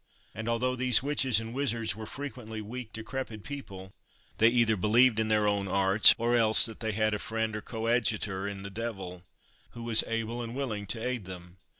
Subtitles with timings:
[0.33, 3.93] and, although these witches and wizards were frequently weak, decrepit people,
[4.39, 7.61] they either believed in their own arts, or else that they had a friend or
[7.61, 9.21] coadjutor in the devil,
[9.73, 11.59] who was able and willing to aid them.